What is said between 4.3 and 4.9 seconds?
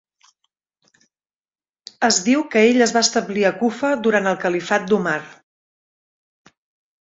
el califat